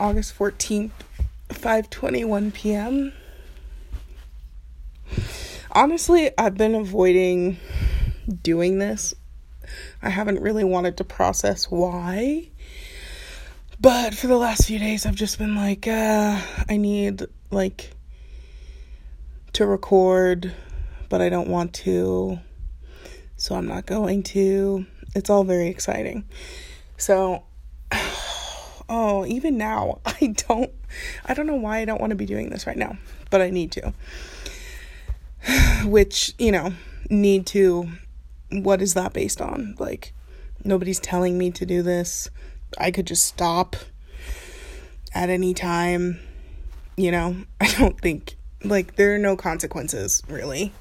[0.00, 0.92] August 14th,
[1.48, 3.12] 5:21 p.m.
[5.72, 7.56] Honestly, I've been avoiding
[8.42, 9.14] doing this.
[10.00, 12.48] I haven't really wanted to process why.
[13.80, 17.90] But for the last few days I've just been like uh I need like
[19.54, 20.54] to record,
[21.08, 22.38] but I don't want to.
[23.36, 24.86] So I'm not going to.
[25.14, 26.24] It's all very exciting.
[26.96, 27.44] So
[28.88, 30.70] oh, even now, I don't
[31.24, 32.96] I don't know why I don't want to be doing this right now,
[33.30, 33.92] but I need to.
[35.84, 36.72] Which, you know,
[37.10, 37.88] need to
[38.50, 39.74] what is that based on?
[39.78, 40.12] Like
[40.64, 42.30] nobody's telling me to do this.
[42.78, 43.76] I could just stop
[45.14, 46.20] at any time.
[46.96, 50.72] You know, I don't think like there are no consequences really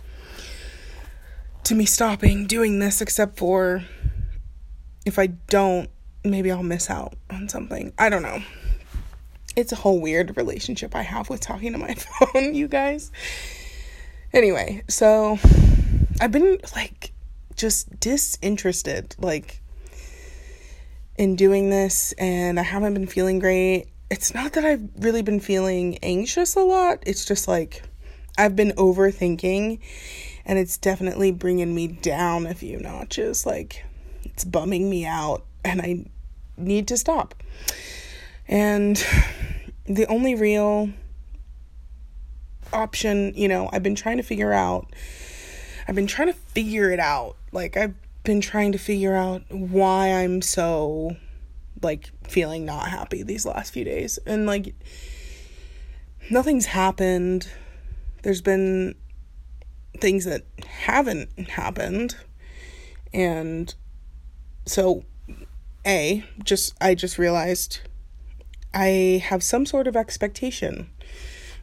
[1.63, 3.83] to me stopping doing this except for
[5.05, 5.89] if I don't
[6.31, 7.93] maybe I'll miss out on something.
[7.97, 8.41] I don't know.
[9.55, 13.11] It's a whole weird relationship I have with talking to my phone, you guys.
[14.33, 15.39] Anyway, so
[16.21, 17.11] I've been like
[17.55, 19.61] just disinterested like
[21.17, 23.87] in doing this and I haven't been feeling great.
[24.09, 27.03] It's not that I've really been feeling anxious a lot.
[27.05, 27.83] It's just like
[28.37, 29.79] I've been overthinking
[30.45, 33.45] and it's definitely bringing me down a few notches.
[33.45, 33.83] Like
[34.23, 36.05] it's bumming me out and I
[36.57, 37.35] need to stop.
[38.47, 39.03] And
[39.85, 40.89] the only real
[42.73, 44.87] option, you know, I've been trying to figure out,
[45.87, 47.35] I've been trying to figure it out.
[47.51, 51.15] Like, I've been trying to figure out why I'm so,
[51.81, 54.19] like, feeling not happy these last few days.
[54.25, 54.75] And, like,
[56.29, 57.47] nothing's happened.
[58.23, 58.95] There's been
[59.99, 62.15] things that haven't happened.
[63.13, 63.73] And
[64.65, 65.03] so
[65.87, 67.79] a, just I just realized
[68.73, 70.89] I have some sort of expectation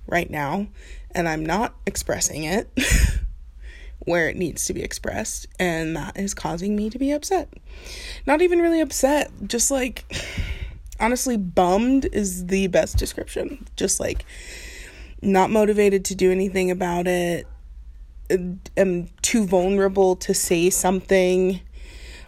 [0.06, 0.68] right now
[1.12, 2.68] and I'm not expressing it
[4.00, 7.48] where it needs to be expressed and that is causing me to be upset.
[8.26, 10.04] Not even really upset, just like
[10.98, 13.66] honestly bummed is the best description.
[13.76, 14.24] Just like
[15.22, 17.46] not motivated to do anything about it.
[18.76, 21.60] am too vulnerable to say something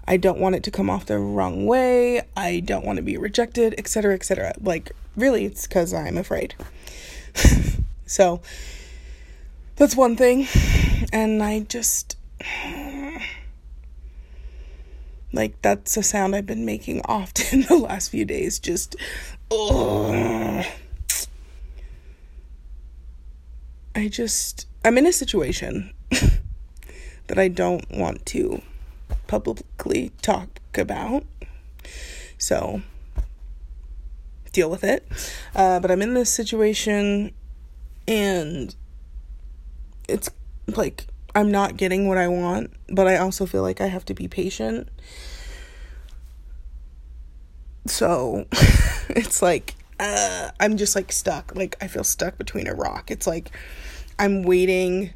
[0.09, 2.23] I don't want it to come off the wrong way.
[2.37, 4.55] I don't want to be rejected, etc., etc.
[4.61, 6.55] Like, really, it's because I'm afraid.
[8.07, 8.41] so,
[9.75, 10.47] that's one thing.
[11.13, 12.17] And I just.
[15.33, 18.61] Like, that's a sound I've been making often the last few days.
[18.61, 18.95] Just.
[19.51, 20.65] Oh.
[23.97, 24.69] I just.
[24.85, 25.93] I'm in a situation
[27.27, 28.63] that I don't want to
[29.27, 31.25] publicly talk about.
[32.39, 32.83] So,
[34.53, 35.07] deal with it.
[35.55, 37.33] Uh, but I'm in this situation
[38.09, 38.75] and
[40.09, 40.31] it's
[40.69, 44.15] like I'm not getting what I want, but I also feel like I have to
[44.15, 44.89] be patient.
[47.87, 48.47] So,
[49.11, 51.55] it's like uh, I'm just like stuck.
[51.55, 53.11] Like I feel stuck between a rock.
[53.11, 53.51] It's like
[54.19, 55.13] I'm waiting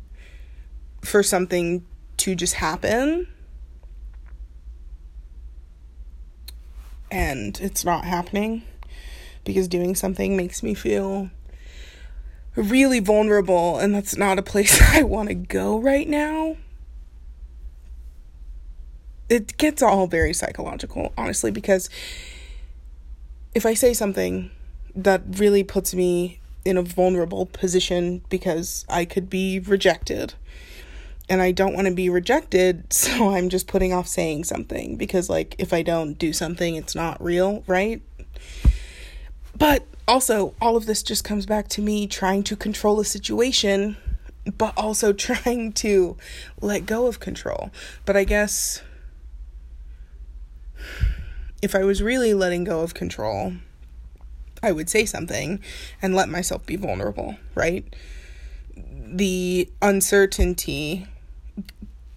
[1.03, 1.85] for something
[2.19, 3.27] to just happen
[7.11, 8.63] and it's not happening
[9.45, 11.31] because doing something makes me feel
[12.57, 16.57] really vulnerable and that's not a place I want to go right now.
[19.29, 21.89] It gets all very psychological, honestly, because
[23.55, 24.51] if I say something
[24.97, 30.35] that really puts me in a vulnerable position because I could be rejected
[31.31, 35.31] and I don't want to be rejected, so I'm just putting off saying something because,
[35.31, 38.03] like, if I don't do something, it's not real, right?
[39.57, 43.97] But also, all of this just comes back to me trying to control a situation,
[44.59, 46.17] but also trying to
[46.61, 47.71] let go of control.
[48.05, 48.83] But I guess
[51.63, 53.53] if I was really letting go of control,
[54.63, 55.61] I would say something
[56.03, 57.85] and let myself be vulnerable, right?
[58.77, 61.07] The uncertainty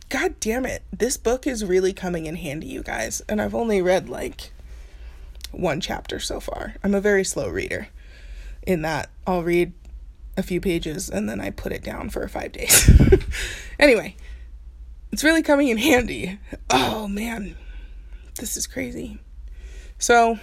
[0.10, 0.84] God damn it.
[0.92, 3.22] This book is really coming in handy, you guys.
[3.28, 4.52] And I've only read like
[5.52, 6.76] one chapter so far.
[6.84, 7.88] I'm a very slow reader
[8.66, 9.74] in that I'll read
[10.38, 12.90] a few pages and then I put it down for five days.
[13.80, 14.16] anyway,
[15.12, 16.40] it's really coming in handy.
[16.70, 17.56] Oh man,
[18.40, 19.20] this is crazy.
[20.00, 20.40] So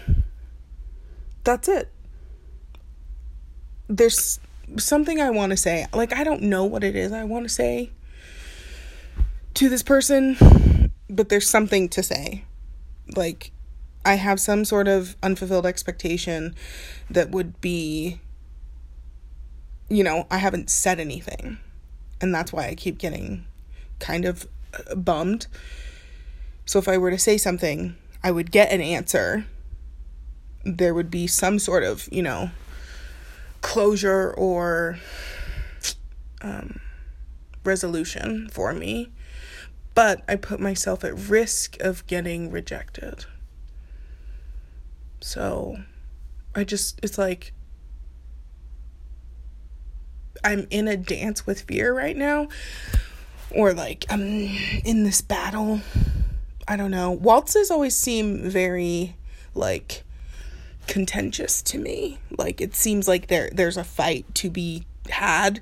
[1.44, 1.90] that's it.
[3.88, 4.38] There's
[4.76, 5.86] something I want to say.
[5.92, 7.90] Like, I don't know what it is I want to say
[9.54, 12.44] to this person, but there's something to say.
[13.16, 13.52] Like,
[14.04, 16.54] I have some sort of unfulfilled expectation
[17.10, 18.20] that would be,
[19.88, 21.58] you know, I haven't said anything.
[22.20, 23.46] And that's why I keep getting
[23.98, 25.46] kind of uh, bummed.
[26.64, 29.46] So if I were to say something, I would get an answer.
[30.64, 32.50] There would be some sort of, you know,
[33.60, 34.98] closure or
[36.42, 36.80] um,
[37.64, 39.10] resolution for me.
[39.94, 43.26] But I put myself at risk of getting rejected.
[45.20, 45.78] So
[46.54, 47.52] I just, it's like,
[50.42, 52.48] I'm in a dance with fear right now.
[53.50, 54.22] Or like, I'm
[54.84, 55.80] in this battle.
[56.68, 57.10] I don't know.
[57.10, 59.16] Waltzes always seem very,
[59.54, 60.04] like,
[60.86, 62.18] contentious to me.
[62.36, 65.60] Like, it seems like there there's a fight to be had,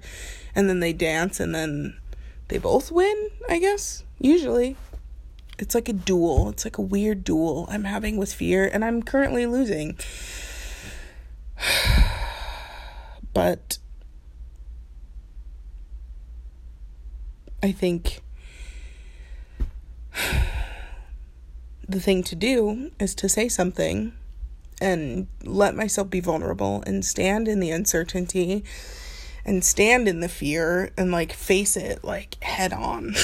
[0.54, 1.96] and then they dance, and then
[2.48, 4.76] they both win, I guess, usually
[5.58, 6.50] it's like a duel.
[6.50, 9.98] It's like a weird duel I'm having with fear, and I'm currently losing.
[13.34, 13.78] but
[17.62, 18.20] I think
[21.88, 24.12] the thing to do is to say something
[24.80, 28.62] and let myself be vulnerable and stand in the uncertainty
[29.48, 33.14] and stand in the fear and like face it like head on.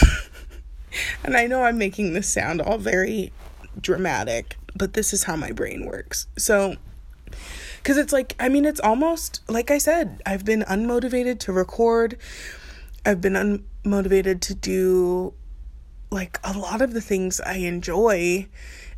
[1.25, 3.31] and I know I'm making this sound all very
[3.79, 6.27] dramatic, but this is how my brain works.
[6.39, 6.77] So,
[7.77, 12.17] because it's like, I mean, it's almost like I said, I've been unmotivated to record,
[13.05, 13.35] I've been
[13.85, 15.35] unmotivated to do
[16.11, 18.49] like a lot of the things I enjoy.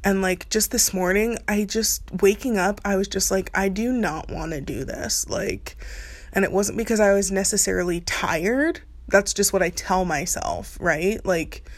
[0.05, 3.91] And like just this morning, I just waking up, I was just like, I do
[3.91, 5.29] not want to do this.
[5.29, 5.77] Like,
[6.37, 11.25] and it wasn't because I was necessarily tired that's just what I tell myself, right?
[11.25, 11.69] Like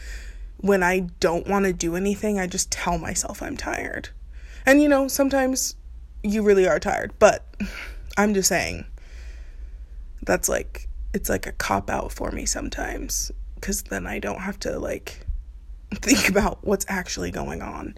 [0.57, 4.09] when I don't want to do anything, I just tell myself I'm tired.
[4.65, 5.75] And you know, sometimes
[6.23, 7.45] you really are tired, but
[8.17, 8.85] I'm just saying
[10.23, 13.31] that's like it's like a cop out for me sometimes
[13.61, 15.25] cuz then I don't have to like
[15.95, 17.95] think about what's actually going on.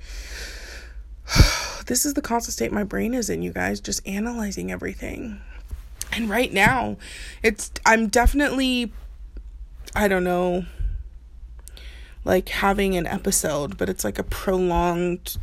[1.88, 5.42] this is the constant state my brain is in, you guys, just analyzing everything.
[6.12, 6.98] And right now,
[7.42, 8.92] it's I'm definitely
[9.96, 10.66] I don't know,
[12.24, 15.38] like having an episode, but it's like a prolonged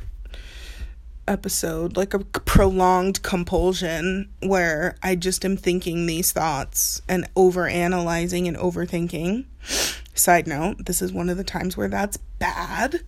[1.26, 8.48] episode, like a prolonged compulsion where I just am thinking these thoughts and over analyzing
[8.48, 9.44] and overthinking.
[10.14, 13.02] Side note, this is one of the times where that's bad.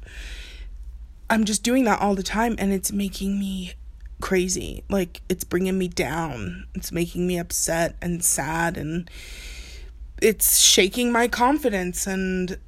[1.29, 3.73] I'm just doing that all the time and it's making me
[4.21, 4.85] crazy.
[4.89, 6.67] Like it's bringing me down.
[6.75, 9.11] It's making me upset and sad and
[10.21, 12.59] it's shaking my confidence and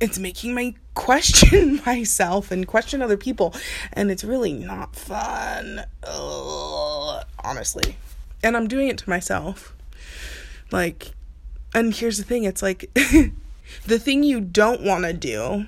[0.00, 3.54] it's making me question myself and question other people
[3.92, 7.96] and it's really not fun Ugh, honestly
[8.42, 9.74] and i'm doing it to myself
[10.72, 11.12] like
[11.74, 15.66] and here's the thing it's like the thing you don't want to do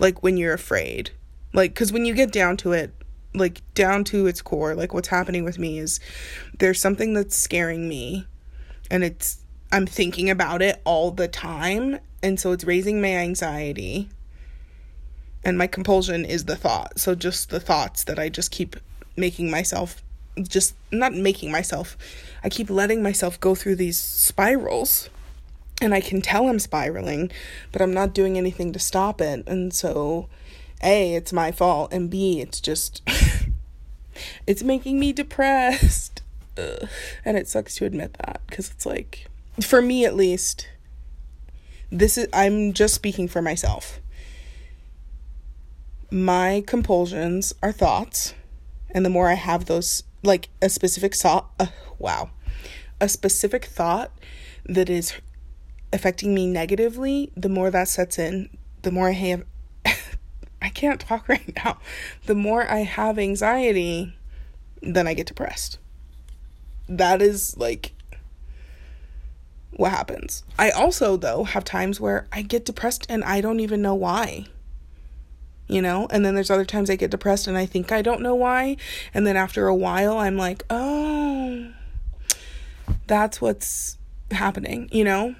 [0.00, 1.12] like when you're afraid
[1.52, 2.92] like cuz when you get down to it
[3.34, 6.00] like down to its core like what's happening with me is
[6.58, 8.26] there's something that's scaring me
[8.90, 9.38] and it's
[9.72, 14.10] I'm thinking about it all the time and so it's raising my anxiety
[15.44, 17.00] and my compulsion is the thought.
[17.00, 18.76] So just the thoughts that I just keep
[19.16, 20.02] making myself
[20.40, 21.94] just not making myself
[22.42, 25.10] I keep letting myself go through these spirals
[25.82, 27.30] and I can tell I'm spiraling
[27.70, 29.46] but I'm not doing anything to stop it.
[29.46, 30.28] And so
[30.82, 33.02] a it's my fault and b it's just
[34.46, 36.22] it's making me depressed
[36.56, 36.88] Ugh.
[37.24, 39.26] And it sucks to admit that because it's like,
[39.60, 40.68] for me at least,
[41.90, 44.00] this is, I'm just speaking for myself.
[46.10, 48.34] My compulsions are thoughts.
[48.90, 51.66] And the more I have those, like a specific thought, uh,
[51.98, 52.30] wow,
[53.00, 54.12] a specific thought
[54.66, 55.14] that is
[55.92, 58.50] affecting me negatively, the more that sets in,
[58.82, 59.44] the more I have,
[60.72, 61.78] can't talk right now,
[62.26, 64.14] the more I have anxiety,
[64.80, 65.78] then I get depressed
[66.88, 67.92] that is like
[69.70, 70.44] what happens.
[70.58, 74.46] I also, though, have times where I get depressed and I don't even know why.
[75.66, 76.06] You know?
[76.10, 78.76] And then there's other times I get depressed and I think I don't know why.
[79.14, 81.72] And then after a while, I'm like, oh,
[83.06, 83.96] that's what's
[84.30, 85.34] happening, you know?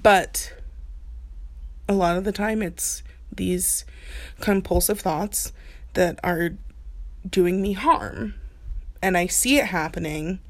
[0.00, 0.54] But
[1.86, 3.02] a lot of the time, it's
[3.36, 3.84] these
[4.40, 5.52] compulsive thoughts
[5.94, 6.50] that are
[7.28, 8.34] doing me harm.
[9.02, 10.40] And I see it happening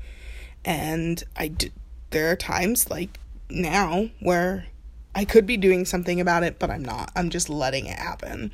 [0.65, 1.73] and I d-
[2.11, 3.19] there are times like
[3.51, 4.67] now where
[5.15, 7.13] I could be doing something about it, but I'm not.
[7.15, 8.51] I'm just letting it happen.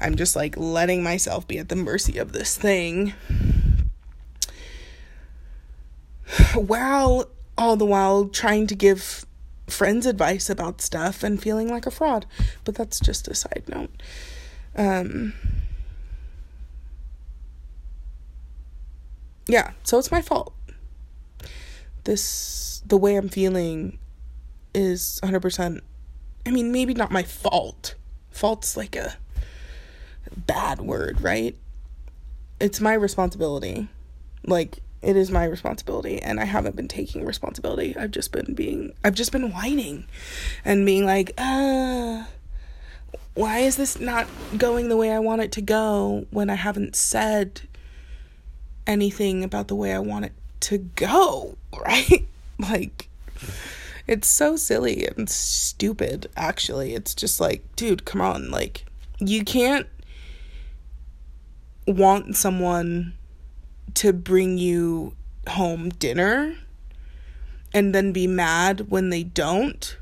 [0.00, 3.14] I'm just like letting myself be at the mercy of this thing.
[6.54, 9.24] While all the while trying to give
[9.66, 12.26] friends advice about stuff and feeling like a fraud.
[12.64, 13.90] But that's just a side note.
[14.76, 15.32] Um,
[19.46, 20.54] yeah, so it's my fault.
[22.04, 23.98] This, the way I'm feeling
[24.74, 25.80] is 100%.
[26.46, 27.94] I mean, maybe not my fault.
[28.30, 29.16] Fault's like a
[30.36, 31.56] bad word, right?
[32.60, 33.88] It's my responsibility.
[34.46, 37.96] Like, it is my responsibility and I haven't been taking responsibility.
[37.96, 40.06] I've just been being I've just been whining
[40.64, 42.24] and being like, uh
[43.34, 46.94] why is this not going the way I want it to go when I haven't
[46.94, 47.62] said
[48.86, 52.26] anything about the way I want it to go, right?
[52.58, 53.08] like
[54.06, 56.94] it's so silly and stupid actually.
[56.94, 58.84] It's just like, dude, come on, like
[59.18, 59.86] you can't
[61.86, 63.14] want someone
[63.94, 65.14] to bring you
[65.48, 66.56] home dinner
[67.72, 69.96] and then be mad when they don't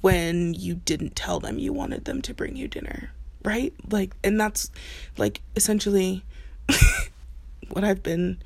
[0.00, 3.12] when you didn't tell them you wanted them to bring you dinner,
[3.44, 3.72] right?
[3.88, 4.70] Like, and that's
[5.16, 6.24] like essentially
[7.70, 8.42] what I've been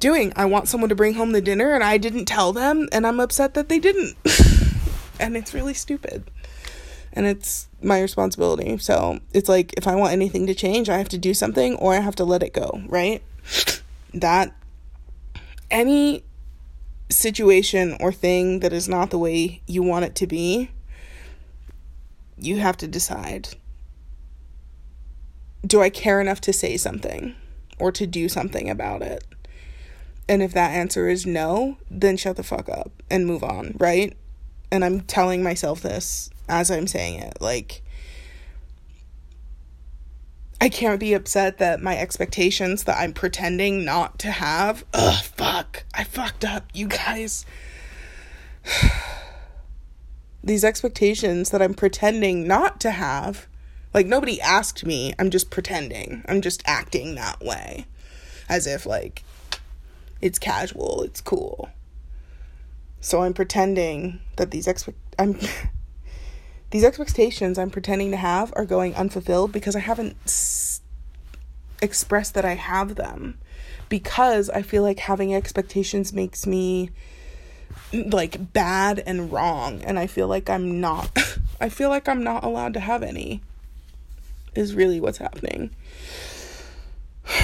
[0.00, 0.32] doing.
[0.36, 3.20] I want someone to bring home the dinner and I didn't tell them, and I'm
[3.20, 4.16] upset that they didn't.
[5.20, 6.28] and it's really stupid.
[7.18, 8.78] And it's my responsibility.
[8.78, 11.92] So it's like if I want anything to change, I have to do something or
[11.92, 13.20] I have to let it go, right?
[14.14, 14.54] That
[15.68, 16.22] any
[17.10, 20.70] situation or thing that is not the way you want it to be,
[22.36, 23.48] you have to decide
[25.66, 27.34] do I care enough to say something
[27.80, 29.24] or to do something about it?
[30.28, 34.16] And if that answer is no, then shut the fuck up and move on, right?
[34.70, 37.38] And I'm telling myself this as I'm saying it.
[37.40, 37.82] Like,
[40.60, 44.84] I can't be upset that my expectations that I'm pretending not to have.
[44.92, 45.84] Ugh, fuck.
[45.94, 47.46] I fucked up, you guys.
[50.42, 53.46] These expectations that I'm pretending not to have.
[53.94, 55.14] Like, nobody asked me.
[55.18, 56.24] I'm just pretending.
[56.28, 57.86] I'm just acting that way.
[58.48, 59.22] As if, like,
[60.20, 61.68] it's casual, it's cool.
[63.00, 65.38] So I'm pretending that these expect I'm
[66.70, 70.80] these expectations I'm pretending to have are going unfulfilled because I haven't s-
[71.80, 73.38] expressed that I have them.
[73.88, 76.90] Because I feel like having expectations makes me
[77.90, 81.16] mm, like bad and wrong and I feel like I'm not
[81.60, 83.42] I feel like I'm not allowed to have any
[84.54, 85.70] is really what's happening.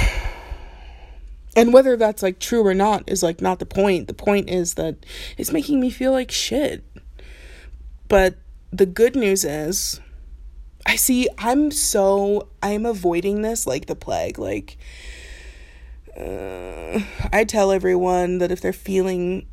[1.56, 4.08] And whether that's like true or not is like not the point.
[4.08, 4.96] The point is that
[5.38, 6.82] it's making me feel like shit.
[8.08, 8.34] But
[8.74, 10.00] the good news is
[10.84, 14.38] I see I'm so I'm avoiding this like the plague.
[14.38, 14.76] Like
[16.18, 17.00] uh,
[17.32, 19.46] I tell everyone that if they're feeling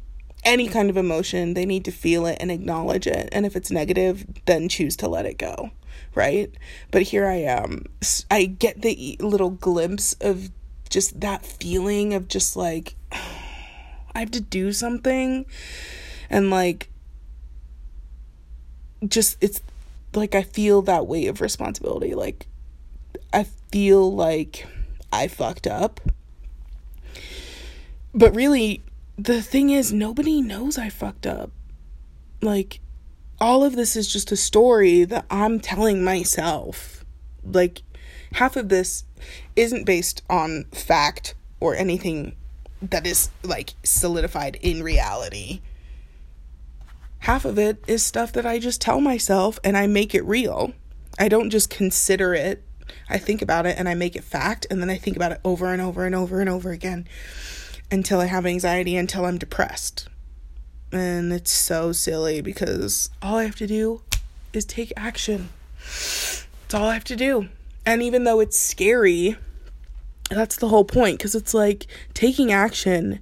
[0.44, 3.30] any kind of emotion, they need to feel it and acknowledge it.
[3.32, 5.70] And if it's negative, then choose to let it go,
[6.16, 6.52] right?
[6.90, 7.86] But here I am.
[8.32, 10.50] I get the little glimpse of
[10.90, 15.46] just that feeling of just like I have to do something
[16.28, 16.91] and like
[19.08, 19.62] just it's
[20.14, 22.14] like I feel that weight of responsibility.
[22.14, 22.48] Like
[23.34, 24.68] I feel like
[25.12, 26.00] I fucked up.
[28.14, 28.84] But really
[29.18, 31.52] the thing is nobody knows I fucked up.
[32.42, 32.80] Like
[33.40, 37.04] all of this is just a story that I'm telling myself.
[37.44, 37.82] Like
[38.34, 39.04] half of this
[39.56, 42.36] isn't based on fact or anything
[42.82, 45.62] that is like solidified in reality.
[47.22, 50.74] Half of it is stuff that I just tell myself and I make it real.
[51.20, 52.64] I don't just consider it.
[53.10, 55.40] I think about it and I make it fact and then I think about it
[55.46, 57.08] over and over and over and over again
[57.92, 60.08] until I have anxiety, until I'm depressed.
[60.92, 64.02] And it's so silly because all I have to do
[64.52, 65.50] is take action.
[65.78, 67.50] That's all I have to do.
[67.86, 69.36] And even though it's scary,
[70.30, 73.20] that's the whole point because it's like taking action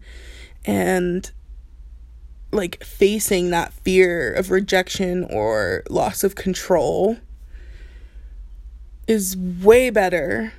[0.66, 1.30] and
[2.52, 7.18] like facing that fear of rejection or loss of control
[9.08, 10.54] is way better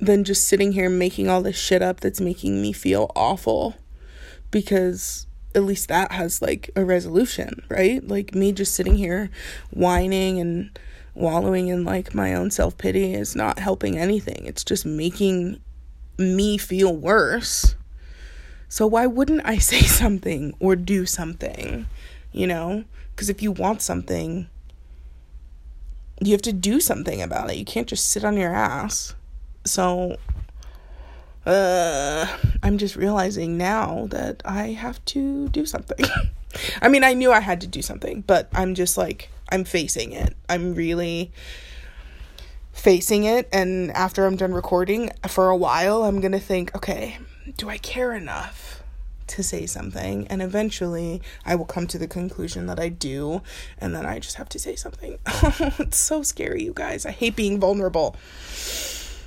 [0.00, 3.74] than just sitting here making all this shit up that's making me feel awful
[4.50, 8.06] because at least that has like a resolution, right?
[8.06, 9.30] Like me just sitting here
[9.70, 10.78] whining and
[11.14, 14.44] wallowing in like my own self pity is not helping anything.
[14.44, 15.60] It's just making
[16.18, 17.76] me feel worse.
[18.68, 21.86] So why wouldn't I say something or do something?
[22.32, 24.48] You know, Because if you want something,
[26.20, 27.56] you have to do something about it.
[27.56, 29.14] You can't just sit on your ass.
[29.64, 30.16] So,
[31.46, 32.26] uh,
[32.62, 36.04] I'm just realizing now that I have to do something.
[36.82, 40.12] I mean, I knew I had to do something, but I'm just like, I'm facing
[40.12, 40.36] it.
[40.48, 41.32] I'm really
[42.72, 43.48] facing it.
[43.52, 47.18] And after I'm done recording for a while, I'm going to think, okay,
[47.56, 48.82] do I care enough
[49.28, 50.26] to say something?
[50.28, 53.42] And eventually I will come to the conclusion that I do.
[53.78, 55.18] And then I just have to say something.
[55.26, 57.06] it's so scary, you guys.
[57.06, 58.16] I hate being vulnerable.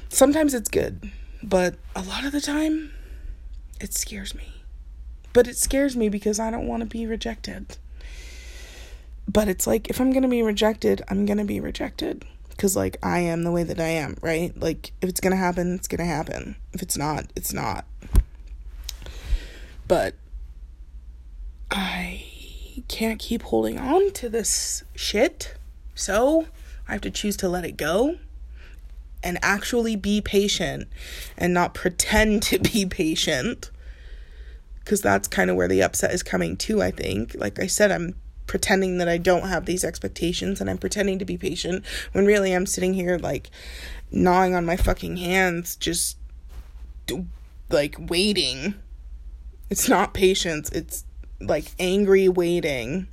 [0.10, 1.12] Sometimes it's good,
[1.44, 2.92] but a lot of the time,
[3.80, 4.54] it scares me.
[5.34, 7.78] But it scares me because I don't want to be rejected.
[9.28, 12.26] But it's like, if I'm going to be rejected, I'm going to be rejected.
[12.50, 14.58] Because, like, I am the way that I am, right?
[14.60, 16.56] Like, if it's to happen, it's to happen.
[16.74, 17.86] If it's not, it's not.
[19.88, 20.16] But
[21.72, 22.26] I
[22.88, 25.56] can't keep holding on to this shit.
[25.96, 26.48] So
[26.88, 28.18] I have to choose to let it go
[29.24, 30.88] and actually be patient
[31.38, 33.72] and not pretend to be patient
[34.80, 37.36] because that's kind of where the upset is coming to, I think.
[37.36, 38.16] Like I said, I'm
[38.46, 42.54] pretending that I don't have these expectations and I'm pretending to be patient when really
[42.54, 43.50] I'm sitting here like
[44.12, 46.18] gnawing on my fucking hands, just
[47.70, 48.76] like waiting.
[49.70, 51.04] It's not patience, it's
[51.40, 53.08] like angry waiting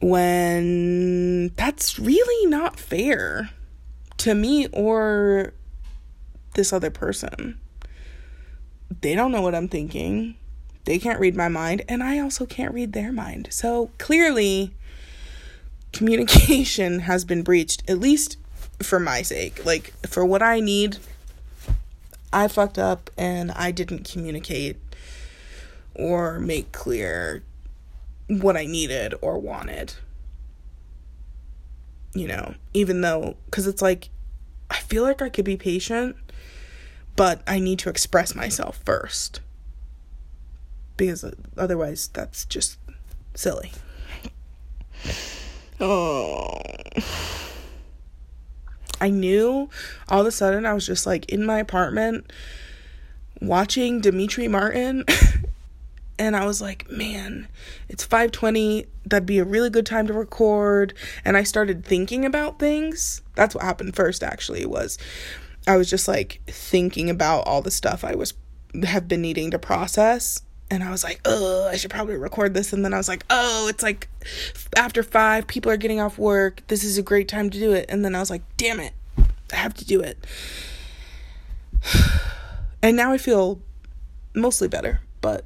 [0.00, 3.50] when that's really not fair
[4.18, 5.52] to me or
[6.54, 7.58] this other person.
[9.00, 10.36] They don't know what I'm thinking.
[10.84, 13.48] They can't read my mind, and I also can't read their mind.
[13.50, 14.72] So clearly,
[15.92, 18.36] communication has been breached, at least
[18.82, 19.64] for my sake.
[19.66, 20.98] Like, for what I need,
[22.32, 24.76] I fucked up and I didn't communicate
[25.98, 27.42] or make clear
[28.28, 29.94] what I needed or wanted.
[32.14, 34.08] You know, even though, because it's like,
[34.70, 36.16] I feel like I could be patient,
[37.14, 39.40] but I need to express myself first
[40.96, 41.24] because
[41.56, 42.78] otherwise that's just
[43.34, 43.72] silly.
[45.80, 46.60] Oh.
[48.98, 49.68] I knew
[50.08, 52.32] all of a sudden I was just like in my apartment
[53.42, 55.04] watching Demetri Martin
[56.18, 57.48] and I was like, "Man,
[57.88, 58.86] it's 5:20.
[59.04, 63.22] That'd be a really good time to record." And I started thinking about things.
[63.34, 64.98] That's what happened first actually was
[65.66, 68.34] I was just like thinking about all the stuff I was
[68.84, 72.72] have been needing to process and I was like, oh, I should probably record this.
[72.72, 74.08] And then I was like, oh, it's like
[74.76, 76.62] after five, people are getting off work.
[76.66, 77.86] This is a great time to do it.
[77.88, 78.92] And then I was like, damn it,
[79.52, 80.26] I have to do it.
[82.82, 83.58] And now I feel
[84.32, 85.44] mostly better, but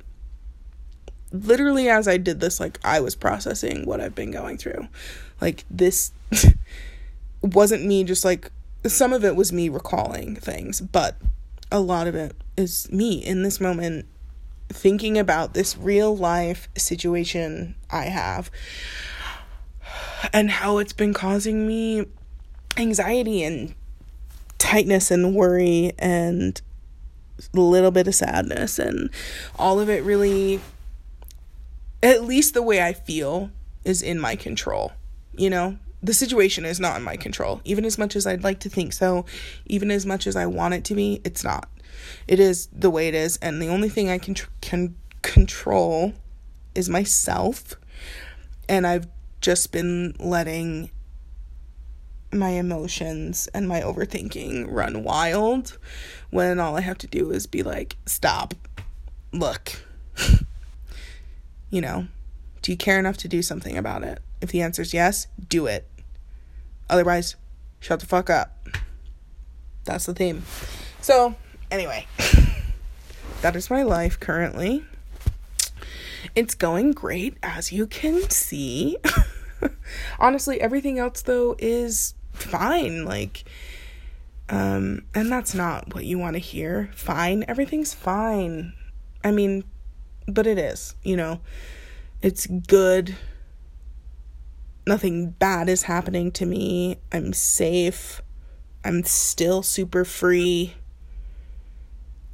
[1.33, 4.89] literally as I did this, like I was processing what I've been going through.
[5.41, 6.13] Like this
[7.43, 8.51] wasn't me just like
[8.87, 11.17] some of it was me recalling things, but
[11.71, 14.07] a lot of it is me in this moment
[14.69, 18.51] thinking about this real life situation I have
[20.33, 22.07] and how it's been causing me
[22.77, 23.75] anxiety and
[24.59, 26.61] tightness and worry and
[27.55, 29.11] a little bit of sadness and
[29.59, 30.61] all of it really
[32.03, 33.51] at least the way I feel
[33.85, 34.93] is in my control
[35.35, 38.61] you know the situation is not in my control even as much as I'd like
[38.61, 39.25] to think so
[39.67, 41.69] even as much as I want it to be it's not
[42.27, 46.15] it is the way it is, and the only thing I can tr- can control
[46.75, 47.75] is myself.
[48.69, 49.09] And I've
[49.41, 50.91] just been letting
[52.33, 55.79] my emotions and my overthinking run wild
[56.31, 58.55] when all I have to do is be like, stop,
[59.33, 59.73] look.
[61.71, 62.07] you know,
[62.63, 64.21] do you care enough to do something about it?
[64.41, 65.89] If the answer is yes, do it.
[66.89, 67.37] Otherwise,
[67.79, 68.57] shut the fuck up.
[69.85, 70.43] That's the theme.
[71.01, 71.35] So,
[71.71, 72.05] Anyway,
[73.43, 74.85] that is my life currently.
[76.35, 78.97] It's going great, as you can see.
[80.19, 83.05] Honestly, everything else, though, is fine.
[83.05, 83.45] Like,
[84.49, 86.91] um, and that's not what you want to hear.
[86.93, 87.45] Fine.
[87.47, 88.73] Everything's fine.
[89.23, 89.63] I mean,
[90.27, 91.41] but it is, you know,
[92.23, 93.17] it's good.
[94.87, 96.99] Nothing bad is happening to me.
[97.13, 98.23] I'm safe.
[98.85, 100.75] I'm still super free.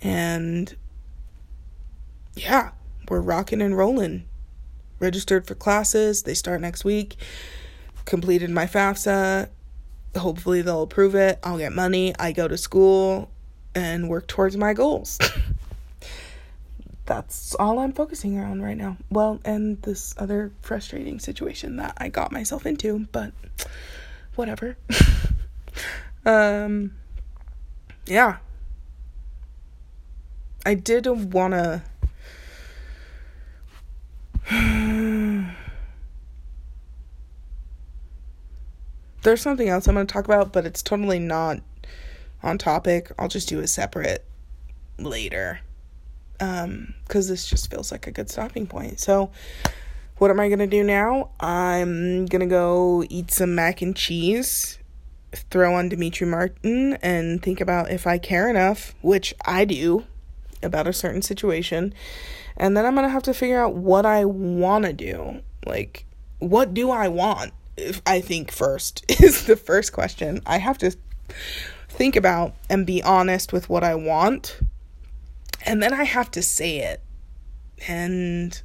[0.01, 0.77] And
[2.35, 2.71] yeah,
[3.09, 4.29] we're rocking and rolling.
[4.99, 7.17] Registered for classes, they start next week.
[8.05, 9.49] Completed my FAFSA.
[10.17, 11.39] Hopefully, they'll approve it.
[11.43, 12.15] I'll get money.
[12.19, 13.31] I go to school
[13.75, 15.19] and work towards my goals.
[17.07, 18.97] that's all I'm focusing on right now.
[19.11, 23.33] Well, and this other frustrating situation that I got myself into, but
[24.35, 24.77] whatever.
[26.27, 26.93] um
[28.07, 28.39] yeah.
[30.65, 31.83] I did want to
[39.23, 41.61] There's something else I'm going to talk about, but it's totally not
[42.43, 43.11] on topic.
[43.19, 44.25] I'll just do a separate
[44.99, 45.61] later
[46.41, 49.01] um because this just feels like a good stopping point.
[49.01, 49.31] So
[50.19, 51.31] what am i gonna do now?
[51.41, 54.79] I'm gonna go eat some mac and cheese
[55.51, 60.05] throw on Demetri martin and think about if i care enough which i do
[60.63, 61.93] about a certain situation.
[62.57, 65.43] And then i'm gonna have to figure out what i want to do.
[65.67, 66.07] Like
[66.39, 67.53] what do i want?
[67.77, 70.41] If i think first is the first question.
[70.47, 70.97] I have to
[71.89, 74.61] think about and be honest with what i want
[75.67, 77.03] and then I have to say it.
[77.89, 78.61] And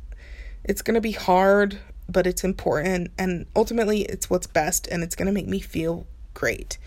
[0.63, 3.11] it's going to be hard, but it's important.
[3.17, 6.77] And ultimately, it's what's best and it's going to make me feel great.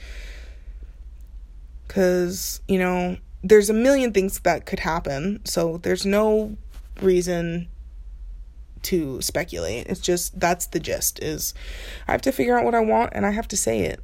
[1.86, 5.44] Because, you know, there's a million things that could happen.
[5.44, 6.56] So there's no
[7.02, 7.68] reason
[8.82, 9.86] to speculate.
[9.86, 11.54] It's just that's the gist is
[12.06, 14.00] I have to figure out what I want and I have to say it.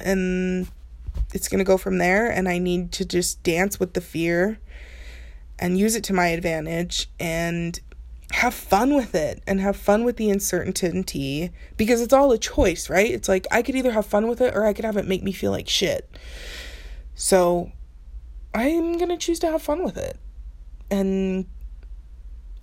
[0.00, 0.68] And
[1.34, 4.58] it's going to go from there and I need to just dance with the fear
[5.58, 7.78] and use it to my advantage and
[8.32, 12.90] have fun with it and have fun with the uncertainty because it's all a choice,
[12.90, 13.10] right?
[13.10, 15.22] It's like I could either have fun with it or I could have it make
[15.22, 16.08] me feel like shit.
[17.14, 17.72] So
[18.54, 20.18] I'm going to choose to have fun with it.
[20.90, 21.46] And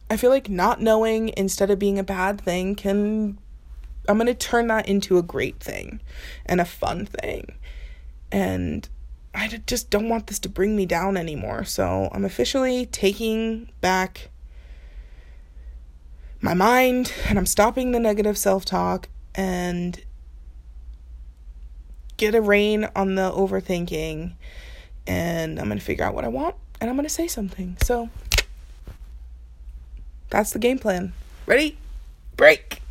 [0.10, 3.40] I feel like not knowing instead of being a bad thing can
[4.08, 6.00] I'm going to turn that into a great thing
[6.46, 7.56] and a fun thing.
[8.32, 8.88] And
[9.34, 11.66] I just don't want this to bring me down anymore.
[11.66, 14.30] So I'm officially taking back
[16.42, 20.02] my mind and I'm stopping the negative self talk and
[22.18, 24.34] get a rein on the overthinking.
[25.08, 27.78] And I'm going to figure out what I want and I'm going to say something.
[27.84, 28.10] So
[30.30, 31.14] that's the game plan.
[31.46, 31.78] Ready?
[32.38, 32.82] Break.